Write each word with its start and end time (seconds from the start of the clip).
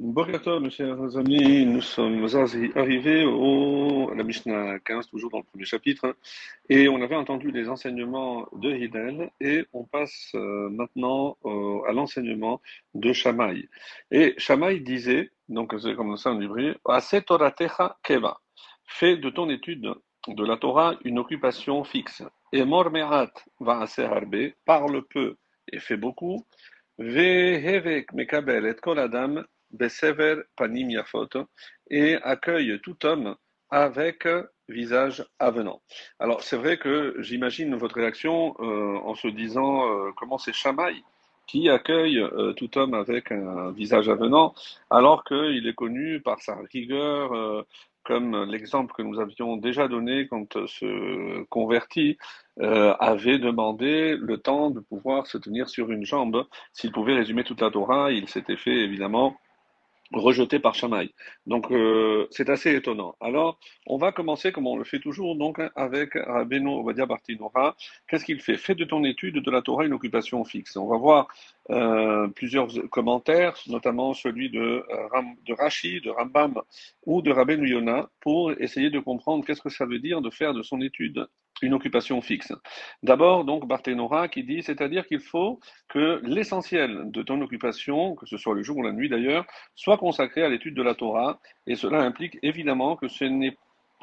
Bonjour, 0.00 0.60
mes 0.60 0.70
chers 0.70 1.16
amis, 1.16 1.66
nous 1.66 1.80
sommes 1.80 2.24
arrivés 2.76 3.24
au, 3.24 4.08
à 4.12 4.14
la 4.14 4.22
Mishnah 4.22 4.78
15, 4.78 5.08
toujours 5.08 5.28
dans 5.28 5.38
le 5.38 5.42
premier 5.42 5.64
chapitre, 5.64 6.14
et 6.68 6.88
on 6.88 7.02
avait 7.02 7.16
entendu 7.16 7.50
les 7.50 7.68
enseignements 7.68 8.46
de 8.52 8.70
Hidel, 8.72 9.28
et 9.40 9.64
on 9.72 9.82
passe 9.82 10.30
euh, 10.36 10.68
maintenant 10.70 11.36
à 11.88 11.90
l'enseignement 11.90 12.60
de 12.94 13.12
Shammai. 13.12 13.68
Et 14.12 14.34
Shammai 14.38 14.78
disait, 14.78 15.32
donc 15.48 15.74
c'est 15.82 15.96
comme 15.96 16.16
ça 16.16 16.30
en 16.30 16.40
hébreu, 16.40 16.76
Toratecha 17.26 17.98
keva, 18.04 18.38
fais 18.86 19.16
de 19.16 19.30
ton 19.30 19.50
étude 19.50 19.92
de 20.28 20.44
la 20.44 20.58
Torah 20.58 20.94
une 21.04 21.18
occupation 21.18 21.82
fixe. 21.82 22.22
Et 22.52 22.64
mormerat 22.64 23.32
va 23.58 23.84
harbe, 23.98 24.52
parle 24.64 25.02
peu 25.08 25.34
et 25.72 25.80
fait 25.80 25.96
beaucoup, 25.96 26.46
vehevek 26.98 28.12
mekabel 28.12 28.66
et 28.66 28.74
kol 28.74 28.98
adam 28.98 29.42
Besever 29.72 30.42
Panim 30.56 30.88
et 31.90 32.14
accueille 32.22 32.80
tout 32.82 33.06
homme 33.06 33.36
avec 33.70 34.26
visage 34.68 35.24
avenant. 35.38 35.80
Alors 36.18 36.42
c'est 36.42 36.56
vrai 36.56 36.78
que 36.78 37.14
j'imagine 37.18 37.74
votre 37.76 37.96
réaction 37.96 38.54
euh, 38.60 38.98
en 39.04 39.14
se 39.14 39.28
disant 39.28 39.88
euh, 39.88 40.10
comment 40.16 40.38
c'est 40.38 40.52
Shamaï 40.52 41.02
qui 41.46 41.70
accueille 41.70 42.18
euh, 42.18 42.52
tout 42.52 42.76
homme 42.76 42.92
avec 42.92 43.32
un 43.32 43.70
visage 43.70 44.10
avenant, 44.10 44.54
alors 44.90 45.24
qu'il 45.24 45.66
est 45.66 45.74
connu 45.74 46.20
par 46.20 46.42
sa 46.42 46.56
rigueur, 46.70 47.64
comme 48.04 48.44
l'exemple 48.50 48.92
que 48.94 49.00
nous 49.00 49.18
avions 49.18 49.56
déjà 49.56 49.88
donné 49.88 50.28
quand 50.28 50.66
ce 50.66 51.42
converti 51.44 52.18
avait 52.60 53.38
demandé 53.38 54.16
le 54.16 54.36
temps 54.36 54.70
de 54.70 54.80
pouvoir 54.80 55.26
se 55.26 55.38
tenir 55.38 55.70
sur 55.70 55.90
une 55.90 56.04
jambe. 56.04 56.46
S'il 56.74 56.92
pouvait 56.92 57.14
résumer 57.14 57.44
toute 57.44 57.62
la 57.62 57.70
Torah, 57.70 58.12
il 58.12 58.28
s'était 58.28 58.56
fait 58.56 58.76
évidemment 58.76 59.38
rejeté 60.12 60.58
par 60.58 60.74
Shamaï. 60.74 61.10
Donc 61.46 61.70
euh, 61.70 62.26
c'est 62.30 62.48
assez 62.48 62.74
étonnant. 62.74 63.16
Alors 63.20 63.58
on 63.86 63.98
va 63.98 64.12
commencer 64.12 64.52
comme 64.52 64.66
on 64.66 64.76
le 64.76 64.84
fait 64.84 65.00
toujours 65.00 65.36
donc 65.36 65.60
avec 65.76 66.14
Rabbeinu 66.14 66.68
Ovadia 66.68 67.06
Bartinora. 67.06 67.76
Qu'est-ce 68.08 68.24
qu'il 68.24 68.40
fait? 68.40 68.56
Fais 68.56 68.74
de 68.74 68.84
ton 68.84 69.04
étude 69.04 69.42
de 69.42 69.50
la 69.50 69.62
Torah 69.62 69.84
une 69.84 69.92
occupation 69.92 70.44
fixe. 70.44 70.76
On 70.76 70.86
va 70.86 70.96
voir 70.96 71.28
euh, 71.70 72.28
plusieurs 72.28 72.68
commentaires, 72.90 73.54
notamment 73.66 74.14
celui 74.14 74.50
de, 74.50 74.84
euh, 74.88 75.22
de 75.46 75.54
Rashi, 75.54 76.00
de 76.00 76.10
Rambam 76.10 76.60
ou 77.04 77.20
de 77.22 77.30
Rabbeinu 77.30 77.68
Yona 77.68 78.08
pour 78.20 78.52
essayer 78.52 78.90
de 78.90 79.00
comprendre 79.00 79.44
qu'est-ce 79.44 79.62
que 79.62 79.68
ça 79.70 79.84
veut 79.84 79.98
dire 79.98 80.20
de 80.22 80.30
faire 80.30 80.54
de 80.54 80.62
son 80.62 80.80
étude 80.80 81.26
une 81.62 81.74
occupation 81.74 82.20
fixe. 82.20 82.52
D'abord, 83.02 83.44
donc, 83.44 83.66
Barthénora 83.66 84.28
qui 84.28 84.44
dit, 84.44 84.62
c'est-à-dire 84.62 85.06
qu'il 85.06 85.20
faut 85.20 85.60
que 85.88 86.20
l'essentiel 86.24 87.10
de 87.10 87.22
ton 87.22 87.40
occupation, 87.40 88.14
que 88.14 88.26
ce 88.26 88.36
soit 88.36 88.54
le 88.54 88.62
jour 88.62 88.78
ou 88.78 88.82
la 88.82 88.92
nuit 88.92 89.08
d'ailleurs, 89.08 89.46
soit 89.74 89.98
consacré 89.98 90.42
à 90.42 90.48
l'étude 90.48 90.74
de 90.74 90.82
la 90.82 90.94
Torah, 90.94 91.40
et 91.66 91.74
cela 91.74 92.00
implique 92.00 92.38
évidemment 92.42 92.96
que 92.96 93.08
ce 93.08 93.24
n'est 93.24 93.56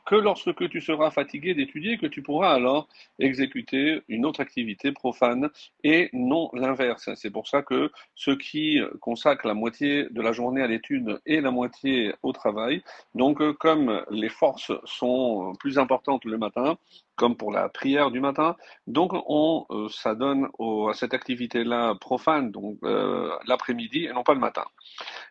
que 0.06 0.16
lorsque 0.16 0.70
tu 0.70 0.82
seras 0.82 1.10
fatigué 1.10 1.54
d'étudier 1.54 1.98
que 1.98 2.06
tu 2.06 2.22
pourras 2.22 2.54
alors 2.54 2.88
exécuter 3.20 4.02
une 4.08 4.26
autre 4.26 4.40
activité 4.40 4.92
profane 4.92 5.50
et 5.84 6.10
non 6.14 6.50
l'inverse. 6.54 7.10
C'est 7.16 7.32
pour 7.32 7.48
ça 7.48 7.64
que 7.64 7.92
ceux 8.14 8.38
qui 8.38 8.80
consacrent 9.02 9.48
la 9.48 9.54
moitié 9.54 10.08
de 10.12 10.22
la 10.22 10.32
journée 10.32 10.62
à 10.62 10.68
l'étude 10.68 11.20
et 11.26 11.42
la 11.42 11.52
moitié 11.52 12.14
au 12.22 12.32
travail, 12.34 12.84
donc 13.16 13.42
comme 13.58 14.04
les 14.12 14.30
forces 14.30 14.72
sont 14.86 15.54
plus 15.60 15.80
importantes 15.80 16.24
le 16.26 16.38
matin, 16.38 16.78
comme 17.16 17.36
pour 17.36 17.52
la 17.52 17.70
prière 17.70 18.12
du 18.12 18.20
matin. 18.20 18.56
Donc, 18.88 19.12
on 19.14 19.66
euh, 19.70 19.88
s'adonne 19.90 20.48
à 20.90 20.94
cette 20.94 21.14
activité-là 21.14 21.96
profane, 22.00 22.52
donc 22.52 22.78
euh, 22.84 23.30
l'après-midi 23.48 24.06
et 24.06 24.14
non 24.14 24.24
pas 24.24 24.34
le 24.34 24.40
matin. 24.40 24.66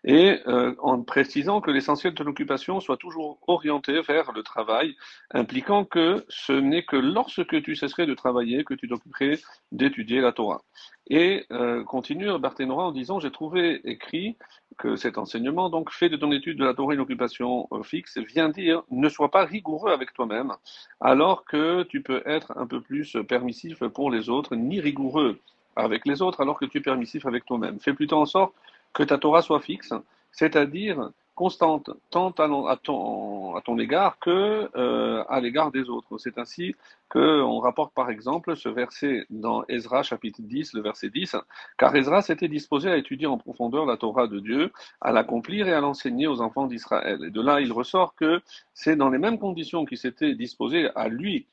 Et 0.05 0.41
euh, 0.47 0.75
en 0.79 1.03
précisant 1.03 1.61
que 1.61 1.71
l'essentiel 1.71 2.15
de 2.15 2.25
l'occupation 2.25 2.81
soit 2.81 2.97
toujours 2.97 3.39
orienté 3.47 4.01
vers 4.03 4.33
le 4.33 4.43
travail, 4.43 4.97
impliquant 5.33 5.85
que 5.85 6.25
ce 6.29 6.53
n'est 6.53 6.85
que 6.85 6.97
lorsque 6.97 7.63
tu 7.63 7.75
cesserais 7.75 8.07
de 8.07 8.15
travailler 8.15 8.65
que 8.65 8.75
tu 8.75 8.89
t'occuperais 8.89 9.39
d'étudier 9.73 10.21
la 10.21 10.33
Torah. 10.33 10.63
Et 11.09 11.45
euh, 11.53 11.85
continue 11.85 12.39
Barthénora 12.39 12.87
en 12.87 12.93
disant 12.93 13.21
J'ai 13.21 13.31
trouvé 13.31 13.81
écrit 13.85 14.39
que 14.77 14.97
cet 14.97 15.19
enseignement, 15.19 15.71
donc 15.71 15.91
fait 15.91 16.09
de 16.09 16.17
ton 16.17 16.33
étude 16.33 16.59
de 16.59 16.65
la 16.65 16.75
Torah 16.75 16.95
une 16.95 17.01
occupation 17.01 17.69
euh, 17.73 17.83
fixe, 17.83 18.19
vient 18.19 18.49
dire 18.49 18.83
ne 18.91 19.09
sois 19.09 19.31
pas 19.31 19.45
rigoureux 19.45 19.93
avec 19.93 20.13
toi-même, 20.13 20.53
alors 21.01 21.45
que 21.45 21.83
tu 21.85 22.03
peux 22.03 22.23
être 22.27 22.53
un 22.57 22.67
peu 22.67 22.81
plus 22.81 23.17
permissif 23.29 23.85
pour 23.85 24.11
les 24.11 24.29
autres, 24.29 24.55
ni 24.57 24.81
rigoureux 24.81 25.41
avec 25.77 26.07
les 26.07 26.23
autres, 26.23 26.41
alors 26.41 26.59
que 26.59 26.65
tu 26.65 26.79
es 26.79 26.81
permissif 26.81 27.27
avec 27.27 27.45
toi-même. 27.45 27.81
Fais 27.81 27.95
plutôt 27.95 28.19
en 28.19 28.27
sorte 28.27 28.55
que 28.93 29.03
ta 29.03 29.19
Torah 29.19 29.43
soit 29.43 29.61
fixe, 29.61 29.93
c'est-à-dire 30.33 31.11
constante, 31.35 31.91
tant 32.11 32.31
à, 32.31 32.77
ton, 32.77 33.57
à 33.57 33.61
ton 33.61 33.79
égard 33.79 34.19
que 34.19 34.71
euh, 34.77 35.25
à 35.29 35.41
l'égard 35.41 35.71
des 35.71 35.89
autres. 35.89 36.19
C'est 36.19 36.39
ainsi 36.39 36.75
qu'on 37.09 37.59
rapporte 37.59 37.93
par 37.95 38.11
exemple 38.11 38.57
ce 38.57 38.69
verset 38.69 39.27
dans 39.31 39.65
Ezra 39.69 40.03
chapitre 40.03 40.41
10, 40.43 40.75
le 40.75 40.81
verset 40.83 41.11
10, 41.11 41.37
car 41.79 41.95
Ezra 41.95 42.23
s'était 42.23 42.49
disposé 42.49 42.91
à 42.91 42.97
étudier 42.97 43.27
en 43.27 43.39
profondeur 43.39 43.87
la 43.87 43.97
Torah 43.97 44.27
de 44.27 44.41
Dieu, 44.41 44.73
à 45.01 45.13
l'accomplir 45.13 45.69
et 45.69 45.73
à 45.73 45.81
l'enseigner 45.81 46.27
aux 46.27 46.41
enfants 46.41 46.67
d'Israël. 46.67 47.25
Et 47.25 47.31
de 47.31 47.41
là, 47.41 47.61
il 47.61 47.73
ressort 47.73 48.15
que 48.15 48.41
c'est 48.73 48.97
dans 48.97 49.11
les 49.11 49.19
mêmes 49.19 49.39
conditions 49.39 49.85
qu'il 49.85 49.99
s'était 49.99 50.35
disposé 50.35 50.89
à 50.95 51.09
lui 51.09 51.47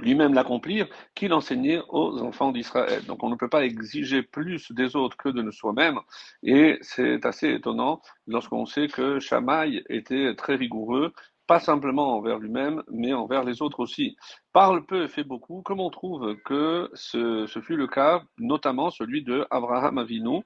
lui-même 0.00 0.34
l'accomplir, 0.34 0.86
qu'il 1.14 1.32
enseignait 1.32 1.80
aux 1.88 2.22
enfants 2.22 2.52
d'Israël. 2.52 3.04
Donc 3.06 3.22
on 3.22 3.30
ne 3.30 3.36
peut 3.36 3.48
pas 3.48 3.64
exiger 3.64 4.22
plus 4.22 4.72
des 4.72 4.96
autres 4.96 5.16
que 5.16 5.28
de 5.28 5.50
soi-même, 5.50 5.98
et 6.42 6.78
c'est 6.80 7.24
assez 7.26 7.52
étonnant 7.52 8.00
lorsqu'on 8.26 8.66
sait 8.66 8.88
que 8.88 9.20
Shamaï 9.20 9.82
était 9.88 10.34
très 10.34 10.54
rigoureux, 10.54 11.12
pas 11.46 11.60
simplement 11.60 12.16
envers 12.16 12.38
lui-même, 12.38 12.82
mais 12.90 13.12
envers 13.12 13.44
les 13.44 13.62
autres 13.62 13.80
aussi. 13.80 14.16
Parle 14.52 14.86
peu 14.86 15.04
et 15.04 15.08
fait 15.08 15.24
beaucoup, 15.24 15.60
comme 15.62 15.80
on 15.80 15.90
trouve 15.90 16.36
que 16.44 16.88
ce, 16.94 17.46
ce 17.46 17.60
fut 17.60 17.76
le 17.76 17.88
cas, 17.88 18.22
notamment 18.38 18.90
celui 18.90 19.22
de 19.22 19.46
Abraham 19.50 19.98
Avinu, 19.98 20.42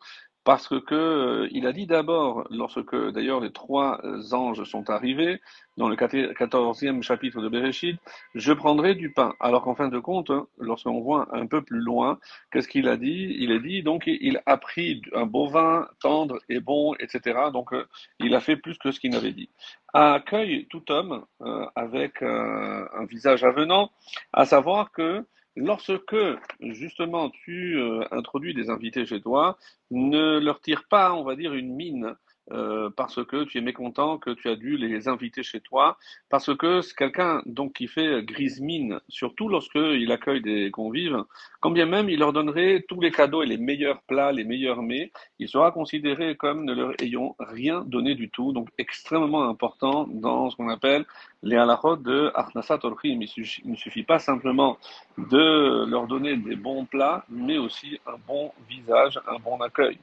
parce 0.46 0.68
que 0.68 0.94
euh, 0.94 1.48
il 1.50 1.66
a 1.66 1.72
dit 1.72 1.88
d'abord, 1.88 2.46
lorsque 2.50 2.94
d'ailleurs 3.10 3.40
les 3.40 3.50
trois 3.50 4.00
anges 4.30 4.62
sont 4.62 4.88
arrivés, 4.90 5.40
dans 5.76 5.88
le 5.88 5.96
quatorzième 5.96 7.02
chapitre 7.02 7.42
de 7.42 7.48
Bereshit, 7.48 7.98
je 8.36 8.52
prendrai 8.52 8.94
du 8.94 9.12
pain. 9.12 9.34
Alors 9.40 9.62
qu'en 9.62 9.74
fin 9.74 9.88
de 9.88 9.98
compte, 9.98 10.30
hein, 10.30 10.46
lorsqu'on 10.58 11.00
voit 11.00 11.26
un 11.32 11.48
peu 11.48 11.62
plus 11.62 11.80
loin, 11.80 12.20
qu'est-ce 12.52 12.68
qu'il 12.68 12.86
a 12.86 12.96
dit? 12.96 13.34
Il 13.40 13.50
a 13.50 13.58
dit 13.58 13.82
donc 13.82 14.04
il 14.06 14.40
a 14.46 14.56
pris 14.56 15.02
un 15.14 15.26
bovin 15.26 15.88
tendre 16.00 16.38
et 16.48 16.60
bon, 16.60 16.94
etc. 17.00 17.50
Donc 17.52 17.72
euh, 17.72 17.84
il 18.20 18.32
a 18.36 18.40
fait 18.40 18.56
plus 18.56 18.78
que 18.78 18.92
ce 18.92 19.00
qu'il 19.00 19.10
n'avait 19.10 19.32
dit. 19.32 19.50
Accueille 19.94 20.68
tout 20.70 20.92
homme 20.92 21.24
euh, 21.42 21.66
avec 21.74 22.22
un 22.22 23.04
visage 23.10 23.42
avenant, 23.42 23.90
à 24.32 24.44
savoir 24.44 24.92
que 24.92 25.26
lorsque 25.56 26.16
justement 26.60 27.30
tu 27.30 27.78
euh, 27.78 28.04
introduis 28.10 28.54
des 28.54 28.70
invités 28.70 29.06
chez 29.06 29.20
toi, 29.20 29.58
ne 29.90 30.38
leur 30.38 30.60
tire 30.60 30.84
pas, 30.88 31.14
on 31.14 31.24
va 31.24 31.36
dire, 31.36 31.54
une 31.54 31.74
mine 31.74 32.14
euh, 32.52 32.90
parce 32.96 33.24
que 33.24 33.44
tu 33.44 33.58
es 33.58 33.60
mécontent 33.60 34.18
que 34.18 34.30
tu 34.30 34.48
as 34.48 34.56
dû 34.56 34.76
les 34.76 35.08
inviter 35.08 35.42
chez 35.42 35.60
toi, 35.60 35.98
parce 36.28 36.54
que 36.56 36.80
c'est 36.80 36.94
quelqu'un 36.94 37.42
donc 37.46 37.74
qui 37.74 37.88
fait 37.88 38.22
grise 38.22 38.60
mine, 38.60 39.00
surtout 39.08 39.48
lorsqu'il 39.48 40.10
accueille 40.12 40.42
des 40.42 40.70
convives, 40.70 41.24
quand 41.60 41.70
bien 41.70 41.86
même 41.86 42.08
il 42.08 42.18
leur 42.20 42.32
donnerait 42.32 42.84
tous 42.88 43.00
les 43.00 43.10
cadeaux 43.10 43.42
et 43.42 43.46
les 43.46 43.56
meilleurs 43.56 44.02
plats, 44.02 44.32
les 44.32 44.44
meilleurs 44.44 44.82
mets, 44.82 45.12
il 45.38 45.48
sera 45.48 45.72
considéré 45.72 46.36
comme 46.36 46.64
ne 46.64 46.74
leur 46.74 46.92
ayant 47.00 47.34
rien 47.38 47.82
donné 47.86 48.14
du 48.14 48.30
tout, 48.30 48.52
donc 48.52 48.68
extrêmement 48.78 49.48
important 49.48 50.06
dans 50.08 50.50
ce 50.50 50.56
qu'on 50.56 50.68
appelle 50.68 51.04
les 51.42 51.56
halachot 51.56 51.96
de 51.96 52.30
Arnasat 52.34 52.80
Orchim. 52.82 53.20
Il 53.64 53.70
ne 53.70 53.76
suffit 53.76 54.02
pas 54.02 54.18
simplement 54.18 54.78
de 55.18 55.84
leur 55.86 56.06
donner 56.06 56.36
des 56.36 56.56
bons 56.56 56.84
plats, 56.84 57.24
mais 57.28 57.58
aussi 57.58 57.98
un 58.06 58.16
bon 58.26 58.52
visage, 58.68 59.18
un 59.26 59.38
bon 59.38 59.60
accueil. 59.60 59.98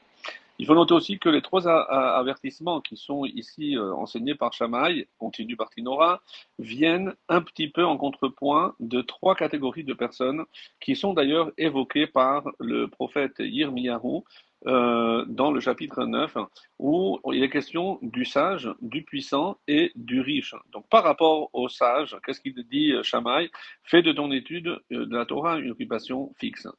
Il 0.63 0.65
faut 0.65 0.75
noter 0.75 0.93
aussi 0.93 1.19
que 1.19 1.27
les 1.27 1.41
trois 1.41 1.67
avertissements 1.67 2.79
qui 2.79 2.95
sont 2.95 3.25
ici 3.25 3.75
euh, 3.75 3.93
enseignés 3.95 4.33
par 4.33 4.53
Shamaï, 4.53 5.07
continue 5.17 5.57
par 5.57 5.69
Tinora, 5.69 6.21
viennent 6.57 7.13
un 7.27 7.41
petit 7.41 7.67
peu 7.67 7.83
en 7.83 7.97
contrepoint 7.97 8.73
de 8.79 9.01
trois 9.01 9.35
catégories 9.35 9.83
de 9.83 9.93
personnes 9.93 10.45
qui 10.79 10.95
sont 10.95 11.13
d'ailleurs 11.13 11.51
évoquées 11.57 12.07
par 12.07 12.45
le 12.59 12.87
prophète 12.87 13.39
Yirmiyahu 13.39 14.21
euh, 14.65 15.25
dans 15.27 15.51
le 15.51 15.59
chapitre 15.59 16.05
9, 16.05 16.37
où 16.79 17.19
il 17.33 17.43
est 17.43 17.49
question 17.49 17.99
du 18.01 18.23
sage, 18.23 18.69
du 18.79 19.03
puissant 19.03 19.57
et 19.67 19.91
du 19.95 20.21
riche. 20.21 20.55
Donc 20.71 20.87
par 20.87 21.03
rapport 21.03 21.49
au 21.51 21.67
sage, 21.67 22.15
qu'est-ce 22.25 22.39
qu'il 22.39 22.55
dit 22.69 22.93
Shamaï 23.03 23.49
Fais 23.83 24.01
de 24.01 24.13
ton 24.13 24.31
étude 24.31 24.79
euh, 24.93 25.07
de 25.07 25.13
la 25.13 25.25
Torah 25.25 25.57
une 25.57 25.71
occupation 25.71 26.33
fixe. 26.39 26.69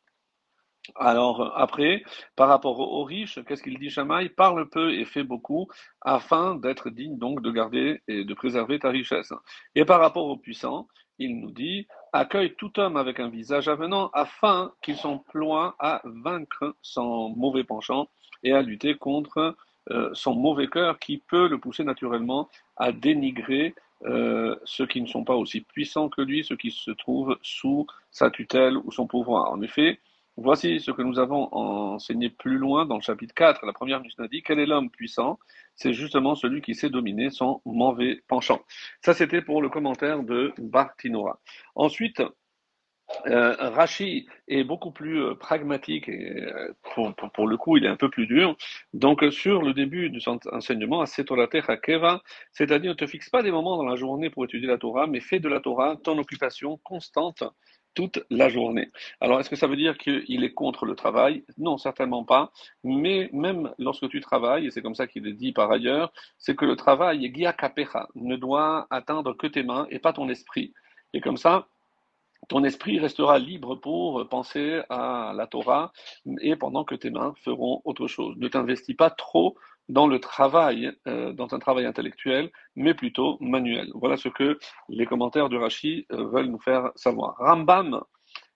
Alors 0.96 1.52
après, 1.56 2.02
par 2.36 2.48
rapport 2.48 2.78
aux 2.78 3.04
riches, 3.04 3.38
qu'est-ce 3.46 3.62
qu'il 3.62 3.78
dit 3.78 3.90
Shamaï 3.90 4.28
Parle 4.28 4.68
peu 4.68 4.92
et 4.92 5.04
fais 5.04 5.22
beaucoup, 5.22 5.68
afin 6.02 6.56
d'être 6.56 6.90
digne 6.90 7.18
donc 7.18 7.40
de 7.40 7.50
garder 7.50 8.02
et 8.06 8.24
de 8.24 8.34
préserver 8.34 8.78
ta 8.78 8.90
richesse. 8.90 9.32
Et 9.74 9.84
par 9.84 10.00
rapport 10.00 10.26
aux 10.26 10.36
puissants, 10.36 10.86
il 11.18 11.40
nous 11.40 11.50
dit 11.50 11.86
Accueille 12.12 12.54
tout 12.54 12.78
homme 12.78 12.96
avec 12.96 13.18
un 13.18 13.28
visage 13.28 13.68
avenant, 13.68 14.10
afin 14.12 14.72
qu'il 14.82 14.96
s'emploie 14.96 15.74
à 15.78 16.02
vaincre 16.04 16.76
son 16.82 17.30
mauvais 17.30 17.64
penchant 17.64 18.08
et 18.42 18.52
à 18.52 18.62
lutter 18.62 18.94
contre 18.94 19.56
euh, 19.90 20.10
son 20.12 20.34
mauvais 20.34 20.68
cœur 20.68 20.98
qui 20.98 21.18
peut 21.18 21.48
le 21.48 21.58
pousser 21.58 21.84
naturellement 21.84 22.48
à 22.76 22.92
dénigrer 22.92 23.74
euh, 24.04 24.54
ceux 24.64 24.86
qui 24.86 25.00
ne 25.00 25.06
sont 25.06 25.24
pas 25.24 25.34
aussi 25.34 25.62
puissants 25.62 26.08
que 26.08 26.20
lui, 26.20 26.44
ceux 26.44 26.56
qui 26.56 26.70
se 26.70 26.90
trouvent 26.90 27.38
sous 27.42 27.86
sa 28.10 28.30
tutelle 28.30 28.76
ou 28.76 28.92
son 28.92 29.06
pouvoir. 29.06 29.50
En 29.50 29.62
effet, 29.62 29.98
voici 30.36 30.80
ce 30.80 30.90
que 30.90 31.02
nous 31.02 31.18
avons 31.18 31.48
enseigné 31.54 32.30
plus 32.30 32.58
loin 32.58 32.86
dans 32.86 32.96
le 32.96 33.02
chapitre 33.02 33.34
4. 33.34 33.64
La 33.66 33.72
première 33.72 34.00
Mishnah 34.00 34.28
dit 34.28 34.42
Quel 34.42 34.58
est 34.58 34.66
l'homme 34.66 34.90
puissant? 34.90 35.38
C'est 35.76 35.92
justement 35.92 36.34
celui 36.34 36.62
qui 36.62 36.74
sait 36.74 36.90
dominer 36.90 37.30
son 37.30 37.60
mauvais 37.64 38.22
penchant. 38.28 38.60
Ça, 39.02 39.14
c'était 39.14 39.42
pour 39.42 39.62
le 39.62 39.68
commentaire 39.68 40.22
de 40.22 40.52
Bartinora. 40.58 41.40
Ensuite, 41.74 42.22
euh, 43.26 43.54
Rashi 43.58 44.26
est 44.48 44.64
beaucoup 44.64 44.90
plus 44.90 45.22
euh, 45.22 45.34
pragmatique 45.34 46.08
et 46.08 46.42
euh, 46.42 46.72
pour, 46.94 47.46
le 47.46 47.56
coup 47.56 47.76
il 47.76 47.84
est 47.84 47.88
un 47.88 47.96
peu 47.96 48.08
plus 48.08 48.26
dur. 48.26 48.56
Donc 48.94 49.22
sur 49.30 49.62
le 49.62 49.74
début 49.74 50.08
de 50.10 50.18
son 50.18 50.40
enseignement, 50.52 51.04
c'est-à-dire 51.04 52.90
ne 52.90 52.94
te 52.94 53.06
fixe 53.06 53.28
pas 53.28 53.42
des 53.42 53.50
moments 53.50 53.76
dans 53.76 53.84
la 53.84 53.96
journée 53.96 54.30
pour 54.30 54.44
étudier 54.44 54.68
la 54.68 54.78
Torah, 54.78 55.06
mais 55.06 55.20
fais 55.20 55.38
de 55.38 55.48
la 55.48 55.60
Torah 55.60 55.96
ton 56.02 56.18
occupation 56.18 56.78
constante 56.82 57.44
toute 57.94 58.24
la 58.30 58.48
journée. 58.48 58.90
Alors 59.20 59.40
est-ce 59.40 59.50
que 59.50 59.56
ça 59.56 59.66
veut 59.66 59.76
dire 59.76 59.96
qu'il 59.98 60.44
est 60.44 60.52
contre 60.52 60.84
le 60.84 60.94
travail? 60.94 61.44
Non, 61.58 61.78
certainement 61.78 62.24
pas. 62.24 62.52
Mais 62.82 63.30
même 63.32 63.72
lorsque 63.78 64.08
tu 64.08 64.20
travailles, 64.20 64.66
et 64.66 64.70
c'est 64.70 64.82
comme 64.82 64.94
ça 64.94 65.06
qu'il 65.06 65.26
est 65.26 65.32
dit 65.32 65.52
par 65.52 65.70
ailleurs, 65.70 66.12
c'est 66.38 66.56
que 66.56 66.64
le 66.64 66.76
travail, 66.76 67.32
ne 68.14 68.36
doit 68.36 68.86
atteindre 68.90 69.32
que 69.34 69.46
tes 69.46 69.62
mains 69.62 69.86
et 69.90 69.98
pas 69.98 70.12
ton 70.12 70.28
esprit. 70.28 70.72
Et 71.12 71.20
comme 71.20 71.36
ça, 71.36 71.68
ton 72.48 72.64
esprit 72.64 72.98
restera 72.98 73.38
libre 73.38 73.76
pour 73.76 74.28
penser 74.28 74.82
à 74.90 75.32
la 75.34 75.46
Torah 75.46 75.92
et 76.40 76.56
pendant 76.56 76.84
que 76.84 76.94
tes 76.94 77.10
mains 77.10 77.34
feront 77.42 77.80
autre 77.84 78.06
chose. 78.06 78.36
Ne 78.36 78.48
t'investis 78.48 78.96
pas 78.96 79.10
trop 79.10 79.56
dans 79.88 80.06
le 80.06 80.18
travail, 80.18 80.92
euh, 81.06 81.32
dans 81.32 81.54
un 81.54 81.58
travail 81.58 81.86
intellectuel, 81.86 82.50
mais 82.76 82.94
plutôt 82.94 83.36
manuel. 83.40 83.90
Voilà 83.94 84.16
ce 84.16 84.28
que 84.28 84.58
les 84.88 85.06
commentaires 85.06 85.48
de 85.48 85.56
Rashi 85.56 86.06
euh, 86.12 86.24
veulent 86.28 86.46
nous 86.46 86.60
faire 86.60 86.90
savoir. 86.96 87.36
Rambam 87.38 88.00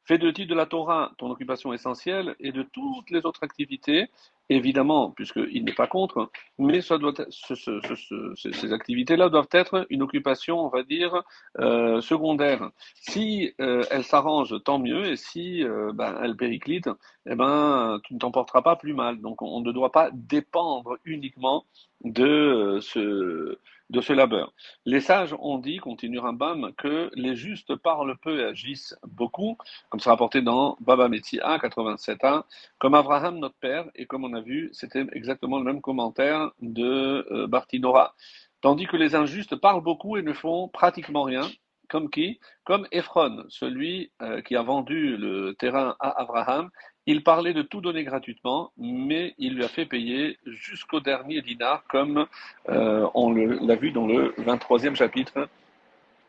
Fais 0.09 0.17
de 0.17 0.31
de 0.31 0.55
la 0.55 0.65
Torah 0.65 1.13
ton 1.19 1.31
occupation 1.31 1.75
essentielle 1.75 2.35
et 2.41 2.51
de 2.51 2.63
toutes 2.63 3.11
les 3.11 3.27
autres 3.27 3.45
activités, 3.45 4.07
évidemment, 4.49 5.11
puisqu'il 5.11 5.63
n'est 5.65 5.75
pas 5.75 5.87
contre, 5.87 6.31
mais 6.59 6.81
ces 6.81 8.73
activités-là 8.73 9.29
doivent 9.29 9.51
être 9.53 9.87
une 9.91 10.01
occupation, 10.01 10.61
on 10.65 10.71
va 10.71 10.83
dire, 10.83 11.23
euh, 11.59 12.01
secondaire. 12.01 12.71
Si 12.95 13.53
euh, 13.61 13.85
elles 13.91 14.05
s'arrangent, 14.05 14.57
tant 14.65 14.79
mieux, 14.79 15.05
et 15.05 15.17
si 15.17 15.63
euh, 15.63 15.93
ben, 15.93 16.19
elles 16.23 16.37
périclitent, 16.37 16.89
eh 17.27 17.35
ben, 17.35 18.01
tu 18.05 18.15
ne 18.15 18.19
t'en 18.19 18.31
porteras 18.31 18.63
pas 18.63 18.77
plus 18.77 18.95
mal. 18.95 19.21
Donc 19.21 19.43
on 19.43 19.61
ne 19.61 19.73
doit 19.73 19.93
pas 19.93 20.09
dépendre 20.15 20.97
uniquement 21.05 21.67
de 22.03 22.79
ce 22.81 23.59
de 23.91 24.01
ce 24.01 24.13
labeur. 24.13 24.53
Les 24.85 25.01
sages 25.01 25.35
ont 25.41 25.59
dit, 25.59 25.79
continue 25.79 26.19
Rambam, 26.19 26.73
que 26.77 27.11
les 27.15 27.37
justes 27.37 27.75
parlent 27.77 28.17
peu 28.19 28.41
et 28.41 28.45
agissent 28.45 28.97
beaucoup, 29.07 29.57
comme 29.89 30.01
c'est 30.01 30.11
rapporté 30.11 30.43
dans 30.43 30.77
Baba 30.81 31.09
Metzia 31.09 31.57
87a, 31.59 32.45
comme 32.79 32.95
Abraham 32.95 33.39
notre 33.39 33.57
père, 33.57 33.87
et 33.95 34.07
comme 34.07 34.25
on 34.25 34.35
a 34.35 34.41
vu, 34.41 34.71
c'était 34.73 35.07
exactement 35.13 35.59
le 35.59 35.65
même 35.65 35.81
commentaire 35.81 36.51
de 36.61 37.27
euh. 37.31 37.49
Tandis 38.61 38.87
que 38.87 38.97
les 38.97 39.15
injustes 39.15 39.57
parlent 39.57 39.83
beaucoup 39.83 40.17
et 40.17 40.23
ne 40.23 40.33
font 40.33 40.69
pratiquement 40.69 41.23
rien, 41.23 41.49
comme 41.89 42.11
qui? 42.11 42.39
Comme 42.65 42.87
Ephron, 42.93 43.45
celui 43.49 44.13
euh, 44.21 44.43
qui 44.43 44.57
a 44.57 44.63
vendu 44.63 45.17
le 45.17 45.55
terrain 45.55 45.97
à 46.01 46.21
Abraham 46.21 46.71
il 47.09 47.23
parlait 47.23 47.55
de 47.55 47.63
tout 47.63 47.81
donner 47.81 48.05
gratuitement, 48.05 48.71
mais 48.77 49.35
il 49.39 49.55
lui 49.55 49.65
a 49.65 49.69
fait 49.69 49.87
payer 49.87 50.37
jusqu'au 50.45 51.01
dernier 51.01 51.41
dinar, 51.41 51.83
comme 51.89 52.27
euh, 52.69 53.09
on 53.15 53.33
l'a 53.33 53.77
vu 53.77 53.93
dans 53.93 54.07
le 54.07 54.35
23e 54.39 54.95
chapitre 54.95 55.49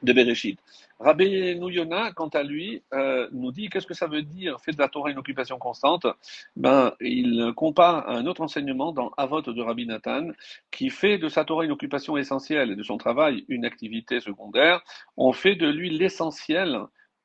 de 0.04 0.14
Bereshit. 0.14 0.58
Rabbi 1.02 1.60
Nouyona, 1.60 2.14
quant 2.14 2.30
à 2.30 2.44
lui, 2.44 2.82
euh, 2.94 3.28
nous 3.34 3.52
dit 3.52 3.68
qu'est-ce 3.68 3.88
que 3.88 3.94
ça 3.94 4.08
veut 4.08 4.22
dire 4.22 4.58
fait 4.62 4.72
de 4.72 4.78
la 4.78 4.88
Torah 4.88 5.12
une 5.12 5.18
occupation 5.18 5.58
constante? 5.58 6.08
Ben, 6.56 6.94
Il 7.02 7.52
compare 7.58 8.08
un 8.10 8.26
autre 8.26 8.40
enseignement 8.40 8.94
dans 8.94 9.12
Avot 9.18 9.42
de 9.42 9.62
Rabbi 9.62 9.86
Nathan 9.86 10.30
qui 10.72 10.90
fait 10.90 11.18
de 11.18 11.28
sa 11.28 11.44
Torah 11.44 11.66
une 11.66 11.72
occupation 11.72 12.16
essentielle 12.16 12.72
et 12.72 12.76
de 12.78 12.84
son 12.84 12.98
travail 12.98 13.44
une 13.50 13.66
activité 13.66 14.22
secondaire. 14.22 14.82
On 15.18 15.34
fait 15.34 15.56
de 15.56 15.68
lui 15.68 15.90
l'essentiel 15.90 16.80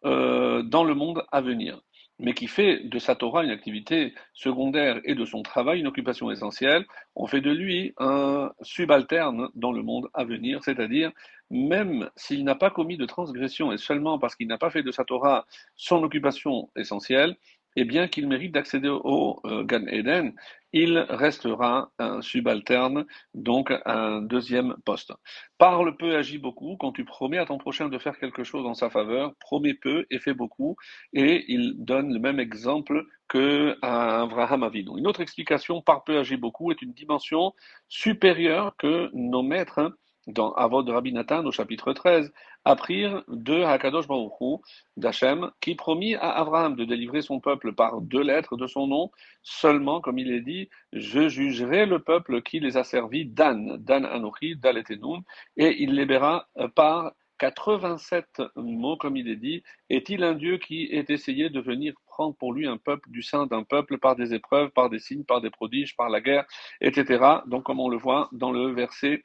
euh, 0.05 0.65
dans 0.65 0.83
le 0.83 0.95
monde 0.95 1.25
à 1.31 1.41
venir 1.41 1.81
mais 2.19 2.35
qui 2.35 2.47
fait 2.47 2.81
de 2.85 2.99
sa 2.99 3.15
Torah 3.15 3.45
une 3.45 3.51
activité 3.51 4.15
secondaire 4.33 5.01
et 5.05 5.15
de 5.15 5.25
son 5.25 5.43
travail 5.43 5.81
une 5.81 5.87
occupation 5.87 6.31
essentielle, 6.31 6.85
on 7.17 7.27
fait 7.27 7.41
de 7.41 7.51
lui 7.51 7.93
un 7.99 8.53
subalterne 8.63 9.49
dans 9.55 9.73
le 9.73 9.83
monde 9.83 10.09
à 10.15 10.25
venir, 10.25 10.63
c'est-à-dire 10.63 11.11
même 11.51 12.09
s'il 12.17 12.45
n'a 12.45 12.55
pas 12.55 12.71
commis 12.71 12.97
de 12.97 13.07
transgression 13.07 13.73
et 13.73 13.79
seulement 13.79 14.19
parce 14.19 14.37
qu'il 14.37 14.49
n'a 14.49 14.59
pas 14.59 14.71
fait 14.71 14.83
de 14.83 14.91
sa 14.91 15.05
Torah 15.05 15.47
son 15.77 16.03
occupation 16.03 16.71
essentielle, 16.77 17.37
et 17.77 17.85
bien 17.85 18.09
qu'il 18.09 18.29
mérite 18.29 18.53
d'accéder 18.53 18.89
au 18.89 19.41
euh, 19.47 19.65
Gan 19.65 19.87
Eden, 19.89 20.35
il 20.75 20.99
restera 21.09 21.93
un 22.01 22.21
subalterne, 22.21 23.07
donc 23.33 23.73
un 23.87 24.21
deuxième 24.21 24.75
poste. 24.85 25.13
Parle 25.57 25.97
peu, 25.97 26.17
agis 26.17 26.39
beaucoup. 26.39 26.77
Quand 26.77 26.91
tu 26.91 27.05
promets 27.05 27.39
à 27.39 27.47
ton 27.47 27.59
prochain 27.59 27.89
de 27.89 27.97
faire 27.97 28.19
quelque 28.19 28.43
chose 28.43 28.67
en 28.67 28.75
sa 28.75 28.91
faveur, 28.91 29.35
promets 29.39 29.75
peu 29.75 30.05
et 30.11 30.19
fais 30.19 30.35
beaucoup. 30.35 30.77
Et 31.13 31.45
il 31.47 31.77
donne 31.79 32.13
le 32.13 32.19
même 32.19 32.41
exemple 32.41 33.07
que 33.29 33.79
Abraham 33.83 34.65
Avinu. 34.65 34.99
Une 34.99 35.07
autre 35.07 35.21
explication, 35.21 35.81
par 35.81 36.03
peu, 36.03 36.19
agis 36.19 36.37
beaucoup, 36.37 36.73
est 36.73 36.83
une 36.83 36.93
dimension 36.93 37.53
supérieure 37.89 38.75
que 38.77 39.11
nos 39.15 39.45
maîtres 39.45 39.97
dans 40.27 40.53
Avod 40.55 40.87
de 40.87 40.93
Rabbi 40.93 41.13
Nathan 41.13 41.45
au 41.45 41.53
chapitre 41.53 41.93
13, 41.93 42.33
apprirent 42.65 43.23
de 43.29 43.63
Hakadosh 43.63 44.07
Baruch 44.07 44.63
d'Hachem, 44.97 45.51
qui 45.61 45.75
promit 45.75 46.15
à 46.15 46.31
Abraham 46.31 46.77
de 46.77 46.85
délivrer 46.85 47.23
son 47.23 47.41
peuple 47.41 47.73
par 47.73 48.01
deux 48.01 48.23
lettres 48.23 48.57
de 48.57 48.67
son 48.67 48.87
nom, 48.87 49.11
seulement, 49.43 50.01
comme 50.01 50.19
il 50.19 50.33
est 50.33 50.41
dit, 50.41 50.69
je 50.93 51.29
jugerai 51.29 51.87
le 51.87 51.99
peuple 51.99 52.43
qui 52.43 52.61
les 52.61 52.77
a 52.77 52.85
servis, 52.85 53.27
Dan, 53.27 53.77
Dan 53.79 54.05
Anochi, 54.07 54.57
Daletenun, 54.57 55.23
et 55.57 55.83
il 55.83 56.05
verra 56.07 56.49
par 56.75 57.13
87 57.39 58.43
mots, 58.57 58.97
comme 58.97 59.17
il 59.17 59.29
est 59.29 59.37
dit, 59.37 59.63
est-il 59.91 60.23
un 60.23 60.35
Dieu 60.35 60.59
qui 60.59 60.85
est 60.85 61.11
essayé 61.11 61.51
de 61.51 61.61
venir 61.61 61.95
prendre 62.07 62.35
pour 62.37 62.53
lui 62.53 62.67
un 62.67 62.77
peuple 62.77 63.11
du 63.11 63.23
sein 63.23 63.47
d'un 63.47 63.65
peuple 63.65 63.99
par 63.99 64.15
des 64.17 64.35
épreuves, 64.35 64.71
par 64.71 64.89
des 64.89 65.01
signes, 65.01 65.25
par 65.25 65.41
des 65.41 65.51
prodiges, 65.51 65.97
par 65.97 66.09
la 66.09 66.21
guerre, 66.21 66.45
etc. 66.81 67.41
Donc, 67.47 67.65
comme 67.65 67.81
on 67.81 67.89
le 67.89 67.97
voit 67.97 68.29
dans 68.33 68.53
le 68.53 68.73
verset 68.73 69.23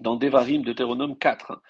dans 0.00 0.16
Devarim, 0.16 0.62
Deutéronome 0.62 1.16
4. 1.16 1.60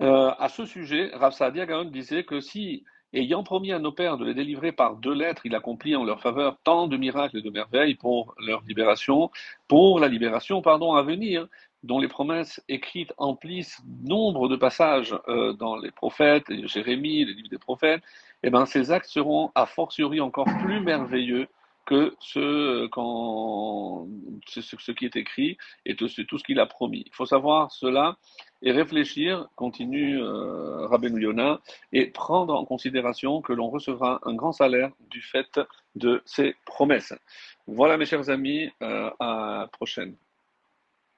Euh, 0.00 0.30
à 0.38 0.48
ce 0.48 0.64
sujet, 0.64 1.10
Rav 1.14 1.32
Saadia 1.32 1.66
disait 1.84 2.24
que 2.24 2.40
si, 2.40 2.84
ayant 3.12 3.42
promis 3.42 3.72
à 3.72 3.78
nos 3.78 3.92
pères 3.92 4.16
de 4.16 4.24
les 4.24 4.34
délivrer 4.34 4.72
par 4.72 4.96
deux 4.96 5.14
lettres, 5.14 5.42
il 5.44 5.54
accomplit 5.54 5.96
en 5.96 6.04
leur 6.04 6.20
faveur 6.20 6.56
tant 6.64 6.88
de 6.88 6.96
miracles 6.96 7.38
et 7.38 7.42
de 7.42 7.50
merveilles 7.50 7.94
pour 7.94 8.34
leur 8.38 8.62
libération, 8.62 9.30
pour 9.68 10.00
la 10.00 10.08
libération, 10.08 10.62
pardon, 10.62 10.94
à 10.94 11.02
venir, 11.02 11.46
dont 11.82 11.98
les 11.98 12.08
promesses 12.08 12.62
écrites 12.68 13.12
emplissent 13.18 13.82
nombre 14.04 14.48
de 14.48 14.56
passages 14.56 15.14
euh, 15.28 15.52
dans 15.52 15.76
les 15.76 15.90
prophètes, 15.90 16.46
Jérémie, 16.66 17.24
les 17.24 17.34
livres 17.34 17.48
des 17.50 17.58
prophètes, 17.58 18.02
eh 18.42 18.50
ben, 18.50 18.66
ces 18.66 18.90
actes 18.90 19.08
seront 19.08 19.50
a 19.54 19.66
fortiori 19.66 20.20
encore 20.20 20.48
plus 20.62 20.80
merveilleux 20.80 21.48
que 21.84 22.14
ce, 22.20 22.86
quand, 22.86 24.06
ce, 24.60 24.76
ce, 24.78 24.92
qui 24.92 25.04
est 25.04 25.16
écrit 25.16 25.56
et 25.86 25.96
tout, 25.96 26.08
tout 26.28 26.38
ce 26.38 26.44
qu'il 26.44 26.60
a 26.60 26.66
promis. 26.66 27.04
Il 27.06 27.14
faut 27.14 27.26
savoir 27.26 27.70
cela 27.72 28.16
et 28.62 28.70
réfléchir, 28.70 29.48
continue 29.56 30.20
euh, 30.22 30.86
Rabbeinu 30.86 31.26
et 31.92 32.06
prendre 32.06 32.54
en 32.54 32.64
considération 32.64 33.42
que 33.42 33.52
l'on 33.52 33.70
recevra 33.70 34.20
un 34.24 34.34
grand 34.34 34.52
salaire 34.52 34.90
du 35.10 35.20
fait 35.20 35.60
de 35.96 36.22
ces 36.24 36.54
promesses. 36.64 37.14
Voilà 37.66 37.96
mes 37.96 38.06
chers 38.06 38.30
amis, 38.30 38.70
euh, 38.82 39.10
à 39.18 39.60
la 39.62 39.68
prochaine. 39.68 40.14